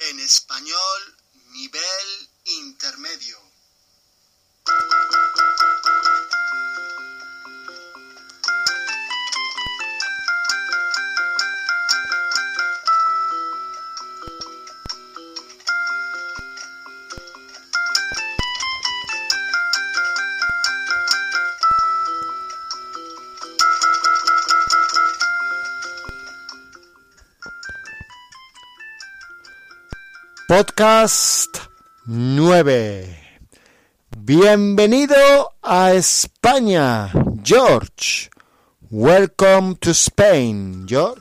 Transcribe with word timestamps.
En 0.00 0.18
español 0.18 1.16
nivel 1.52 2.28
intermedio. 2.46 3.38
Podcast 30.48 31.58
9. 32.06 33.18
Bienvenido 34.16 35.50
a 35.60 35.92
España, 35.94 37.10
George. 37.42 38.30
Welcome 38.88 39.74
to 39.80 39.90
Spain, 39.90 40.86
George. 40.86 41.20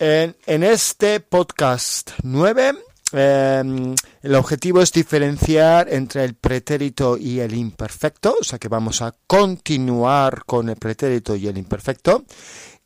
En, 0.00 0.34
en 0.46 0.64
este 0.64 1.20
podcast 1.20 2.10
9 2.24 2.91
eh, 3.12 3.94
el 4.22 4.34
objetivo 4.34 4.80
es 4.80 4.92
diferenciar 4.92 5.88
entre 5.92 6.24
el 6.24 6.34
pretérito 6.34 7.16
y 7.16 7.40
el 7.40 7.54
imperfecto, 7.54 8.36
o 8.40 8.44
sea 8.44 8.58
que 8.58 8.68
vamos 8.68 9.02
a 9.02 9.14
continuar 9.26 10.44
con 10.44 10.68
el 10.68 10.76
pretérito 10.76 11.36
y 11.36 11.48
el 11.48 11.58
imperfecto. 11.58 12.24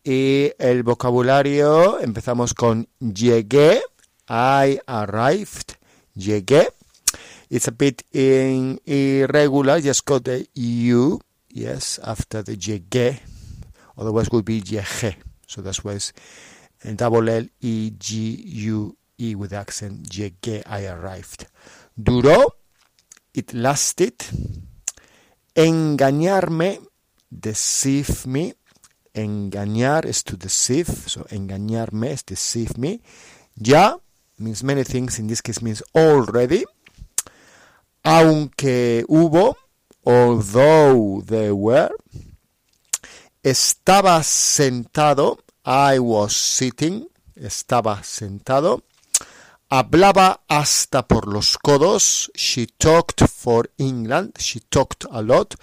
Y 0.05 0.53
el 0.59 0.83
vocabulario, 0.85 1.99
empezamos 2.01 2.55
con 2.55 2.89
llegué, 3.01 3.81
I 4.29 4.79
arrived, 4.87 5.75
llegué. 6.15 6.69
It's 7.49 7.69
a 7.69 7.73
bit 7.73 8.03
in, 8.13 8.81
irregular, 8.85 9.81
just 9.81 10.05
got 10.05 10.25
the 10.25 10.49
U, 10.55 11.21
yes, 11.49 12.01
after 12.03 12.45
the 12.45 12.57
llegué. 12.57 13.21
Otherwise 13.97 14.29
would 14.31 14.45
be 14.45 14.63
llegué. 14.63 15.17
So 15.47 15.63
that's 15.63 15.85
why 15.85 15.95
it's 15.95 16.13
double 16.97 17.29
L 17.29 17.49
E 17.61 17.93
G 17.99 18.43
U 18.69 18.97
y 19.19 19.35
with 19.35 19.53
accent 19.53 20.09
llegué, 20.09 20.63
I 20.67 20.87
arrived. 20.87 21.47
Duró, 21.95 22.57
it 23.33 23.53
lasted. 23.53 24.15
Engañarme, 25.55 26.81
deceive 27.31 28.27
me. 28.27 28.55
Engañar 29.15 30.05
is 30.05 30.23
to 30.25 30.37
deceive, 30.37 30.89
so 31.09 31.25
engañarme 31.31 32.13
is 32.13 32.25
deceive 32.25 32.77
me. 32.77 33.01
Ya 33.57 33.97
means 34.39 34.63
many 34.63 34.85
things, 34.85 35.19
in 35.19 35.27
this 35.27 35.41
case 35.41 35.63
means 35.63 35.83
already. 35.95 36.65
Aunque 38.05 39.05
hubo, 39.09 39.57
although 40.05 41.23
there 41.25 41.55
were. 41.55 41.91
Estaba 43.43 44.23
sentado, 44.23 45.39
I 45.65 45.99
was 45.99 46.37
sitting, 46.37 47.09
estaba 47.35 48.03
sentado 48.03 48.83
hablaba 49.79 50.41
hasta 50.49 51.07
por 51.07 51.29
los 51.29 51.59
codos. 51.59 52.31
She 52.35 52.67
talked 52.67 53.27
for 53.29 53.71
England. 53.77 54.39
She 54.39 54.61
talked 54.61 55.05
a 55.11 55.21
lot. 55.21 55.55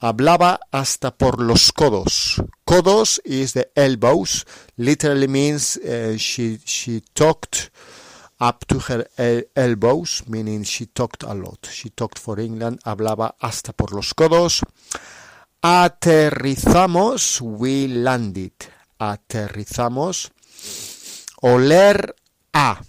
Hablaba 0.00 0.58
hasta 0.72 1.12
por 1.16 1.40
los 1.40 1.72
codos. 1.72 2.42
Codos 2.64 3.20
is 3.24 3.52
the 3.52 3.70
elbows. 3.76 4.44
Literally 4.76 5.28
means 5.28 5.76
uh, 5.76 6.16
she 6.18 6.58
she 6.64 7.00
talked 7.14 7.70
up 8.40 8.64
to 8.66 8.80
her 8.80 9.06
el 9.16 9.42
elbows, 9.54 10.24
meaning 10.26 10.64
she 10.64 10.86
talked 10.86 11.22
a 11.22 11.32
lot. 11.32 11.68
She 11.70 11.90
talked 11.90 12.18
for 12.18 12.40
England. 12.40 12.80
Hablaba 12.84 13.36
hasta 13.40 13.72
por 13.72 13.92
los 13.92 14.14
codos. 14.14 14.64
Aterrizamos. 15.62 17.40
We 17.40 17.86
landed. 17.86 18.52
Aterrizamos. 18.98 20.32
Oler 21.42 22.16
a 22.52 22.80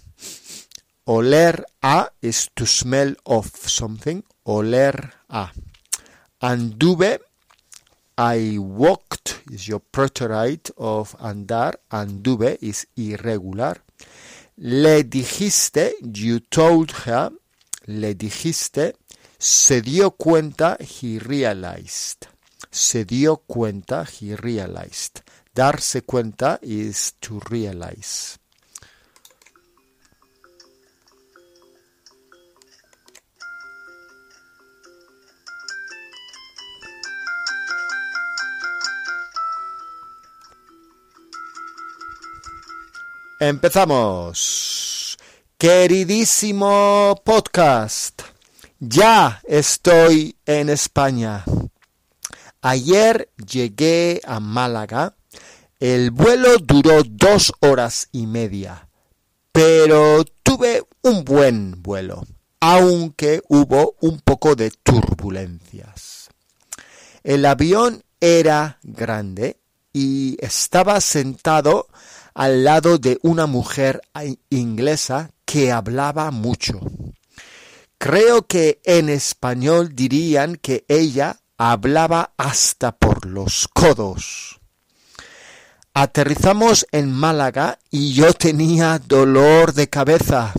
Oler 1.08 1.64
a 1.82 2.08
is 2.20 2.48
to 2.56 2.66
smell 2.66 3.14
of 3.26 3.46
something. 3.46 4.24
Oler 4.44 5.12
a. 5.30 5.48
Anduve, 6.42 7.20
I 8.18 8.58
walked 8.58 9.42
is 9.52 9.68
your 9.68 9.78
preterite 9.78 10.72
of 10.76 11.14
andar. 11.20 11.74
Anduve 11.92 12.58
is 12.60 12.88
irregular. 12.96 13.76
Le 14.58 15.04
dijiste, 15.04 15.92
you 16.02 16.40
told 16.40 16.90
her. 17.04 17.30
Le 17.86 18.14
dijiste, 18.14 18.94
se 19.38 19.80
dio 19.82 20.10
cuenta, 20.10 20.76
he 20.80 21.20
realized. 21.20 22.26
Se 22.68 23.04
dio 23.04 23.36
cuenta, 23.46 24.04
he 24.04 24.34
realized. 24.34 25.22
Darse 25.54 26.02
cuenta 26.02 26.58
is 26.62 27.14
to 27.20 27.38
realize. 27.48 28.38
Empezamos. 43.38 45.18
Queridísimo 45.58 47.20
podcast, 47.22 48.22
ya 48.80 49.42
estoy 49.44 50.38
en 50.46 50.70
España. 50.70 51.44
Ayer 52.62 53.28
llegué 53.36 54.22
a 54.24 54.40
Málaga. 54.40 55.16
El 55.78 56.12
vuelo 56.12 56.56
duró 56.56 57.02
dos 57.04 57.52
horas 57.60 58.08
y 58.10 58.26
media, 58.26 58.88
pero 59.52 60.24
tuve 60.42 60.84
un 61.02 61.22
buen 61.22 61.82
vuelo, 61.82 62.24
aunque 62.60 63.42
hubo 63.50 63.96
un 64.00 64.20
poco 64.20 64.56
de 64.56 64.70
turbulencias. 64.70 66.30
El 67.22 67.44
avión 67.44 68.02
era 68.18 68.78
grande 68.82 69.60
y 69.92 70.38
estaba 70.42 71.02
sentado 71.02 71.88
al 72.36 72.64
lado 72.64 72.98
de 72.98 73.18
una 73.22 73.46
mujer 73.46 74.02
inglesa 74.50 75.30
que 75.46 75.72
hablaba 75.72 76.30
mucho. 76.30 76.78
Creo 77.96 78.46
que 78.46 78.78
en 78.84 79.08
español 79.08 79.94
dirían 79.94 80.56
que 80.56 80.84
ella 80.86 81.40
hablaba 81.56 82.34
hasta 82.36 82.92
por 82.92 83.24
los 83.24 83.68
codos. 83.68 84.60
Aterrizamos 85.94 86.86
en 86.92 87.10
Málaga 87.10 87.78
y 87.90 88.12
yo 88.12 88.34
tenía 88.34 88.98
dolor 88.98 89.72
de 89.72 89.88
cabeza. 89.88 90.52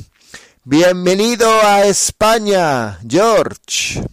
Bienvenido 0.63 1.47
a 1.63 1.85
España, 1.85 2.97
George. 3.07 4.03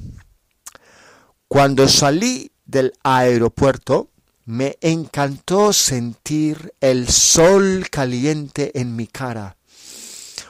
Cuando 1.48 1.88
salí 1.88 2.52
del 2.66 2.92
aeropuerto, 3.02 4.10
me 4.46 4.76
encantó 4.80 5.72
sentir 5.72 6.74
el 6.80 7.08
sol 7.08 7.86
caliente 7.90 8.78
en 8.78 8.94
mi 8.94 9.06
cara, 9.06 9.56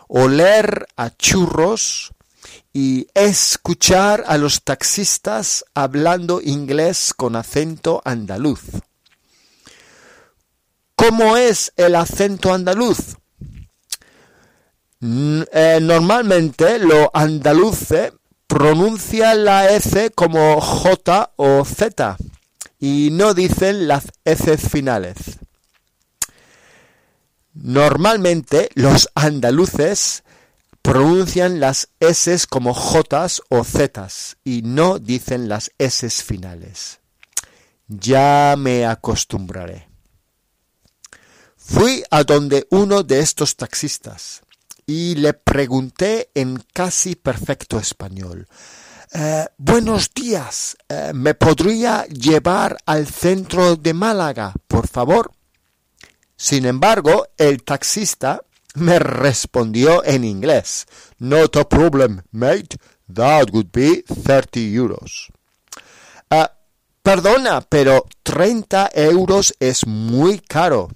oler 0.08 0.86
a 0.96 1.10
churros 1.10 2.12
y 2.72 3.06
escuchar 3.14 4.24
a 4.26 4.36
los 4.36 4.62
taxistas 4.62 5.64
hablando 5.74 6.40
inglés 6.42 7.14
con 7.14 7.36
acento 7.36 8.02
andaluz. 8.04 8.62
¿Cómo 10.96 11.36
es 11.36 11.72
el 11.76 11.94
acento 11.94 12.52
andaluz? 12.52 13.16
Eh, 15.00 15.78
normalmente 15.82 16.78
lo 16.78 17.10
andaluce 17.14 18.12
pronuncia 18.46 19.34
la 19.34 19.68
S 19.68 20.10
como 20.12 20.60
J 20.60 21.32
o 21.36 21.64
Z 21.64 22.16
y 22.84 23.08
no 23.10 23.32
dicen 23.32 23.88
las 23.88 24.04
S 24.26 24.58
finales. 24.58 25.38
Normalmente 27.54 28.68
los 28.74 29.08
andaluces 29.14 30.22
pronuncian 30.82 31.60
las 31.60 31.88
S 31.98 32.46
como 32.46 32.74
J 32.74 33.26
o 33.48 33.64
Z 33.64 34.08
y 34.44 34.60
no 34.60 34.98
dicen 34.98 35.48
las 35.48 35.70
S 35.78 36.10
finales. 36.10 37.00
Ya 37.88 38.54
me 38.58 38.84
acostumbraré. 38.84 39.88
Fui 41.56 42.04
a 42.10 42.22
donde 42.22 42.66
uno 42.68 43.02
de 43.02 43.20
estos 43.20 43.56
taxistas 43.56 44.42
y 44.84 45.14
le 45.14 45.32
pregunté 45.32 46.28
en 46.34 46.62
casi 46.74 47.14
perfecto 47.14 47.78
español, 47.78 48.46
Eh, 49.16 49.46
buenos 49.58 50.12
días, 50.12 50.76
eh, 50.88 51.12
¿me 51.14 51.34
podría 51.34 52.04
llevar 52.06 52.76
al 52.84 53.06
centro 53.06 53.76
de 53.76 53.94
Málaga, 53.94 54.52
por 54.66 54.88
favor? 54.88 55.30
Sin 56.36 56.66
embargo, 56.66 57.28
el 57.38 57.62
taxista 57.62 58.42
me 58.74 58.98
respondió 58.98 60.04
en 60.04 60.24
inglés. 60.24 60.86
Not 61.20 61.56
a 61.58 61.68
problem, 61.68 62.22
mate. 62.32 62.76
That 63.06 63.50
would 63.52 63.68
be 63.72 64.02
30 64.02 64.58
euros. 64.58 65.30
Ah, 66.28 66.50
perdona, 67.00 67.60
pero 67.60 68.06
30 68.24 68.90
euros 68.94 69.54
es 69.60 69.86
muy 69.86 70.40
caro. 70.40 70.88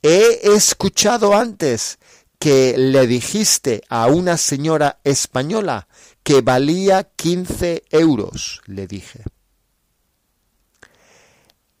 He 0.00 0.54
escuchado 0.54 1.34
antes 1.34 1.98
que 2.38 2.76
le 2.78 3.08
dijiste 3.08 3.82
a 3.88 4.06
una 4.06 4.36
señora 4.36 5.00
española 5.02 5.88
que 6.22 6.40
valía 6.40 7.04
15 7.04 7.84
euros, 7.90 8.62
le 8.66 8.86
dije. 8.86 9.24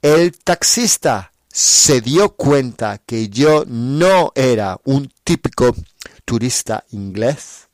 El 0.00 0.36
taxista 0.38 1.32
se 1.48 2.00
dio 2.00 2.30
cuenta 2.30 2.98
que 2.98 3.28
yo 3.28 3.64
no 3.66 4.32
era 4.34 4.80
un 4.84 5.12
típico 5.22 5.74
turista 6.24 6.84
inglés 6.90 7.68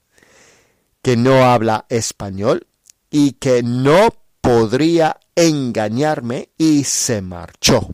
que 1.00 1.16
no 1.16 1.44
habla 1.44 1.86
español 1.88 2.66
y 3.10 3.32
que 3.32 3.62
no 3.62 4.10
podría 4.40 5.18
engañarme 5.34 6.50
y 6.58 6.84
se 6.84 7.22
marchó. 7.22 7.88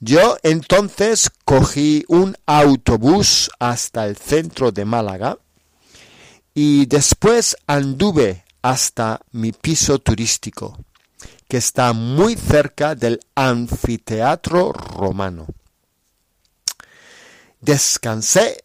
Yo 0.00 0.36
entonces 0.42 1.30
cogí 1.44 2.04
un 2.08 2.36
autobús 2.46 3.50
hasta 3.60 4.06
el 4.06 4.16
centro 4.16 4.72
de 4.72 4.84
Málaga 4.84 5.38
y 6.54 6.86
después 6.86 7.56
anduve 7.66 8.44
hasta 8.62 9.20
mi 9.32 9.52
piso 9.52 9.98
turístico, 9.98 10.78
que 11.48 11.56
está 11.56 11.92
muy 11.92 12.36
cerca 12.36 12.94
del 12.94 13.20
anfiteatro 13.34 14.72
romano. 14.72 15.46
Descansé 17.60 18.64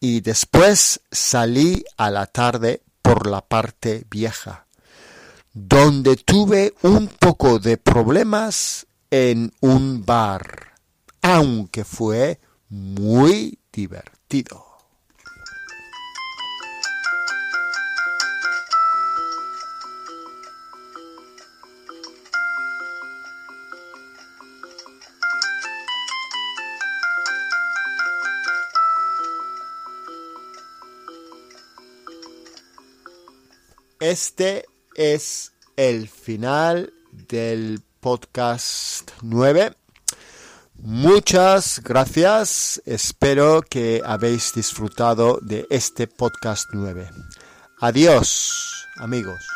y 0.00 0.20
después 0.20 1.00
salí 1.10 1.84
a 1.96 2.10
la 2.10 2.26
tarde 2.26 2.82
por 3.02 3.26
la 3.26 3.40
parte 3.40 4.04
vieja, 4.10 4.66
donde 5.52 6.16
tuve 6.16 6.74
un 6.82 7.08
poco 7.08 7.58
de 7.58 7.76
problemas 7.76 8.86
en 9.10 9.52
un 9.60 10.04
bar, 10.04 10.74
aunque 11.22 11.84
fue 11.84 12.40
muy 12.68 13.58
divertido. 13.72 14.65
Este 34.00 34.66
es 34.94 35.52
el 35.76 36.08
final 36.08 36.92
del 37.10 37.80
podcast 38.00 39.10
9. 39.22 39.72
Muchas 40.74 41.80
gracias. 41.82 42.82
Espero 42.84 43.62
que 43.62 44.02
habéis 44.04 44.52
disfrutado 44.54 45.38
de 45.40 45.66
este 45.70 46.06
podcast 46.06 46.68
9. 46.74 47.08
Adiós, 47.80 48.86
amigos. 48.98 49.55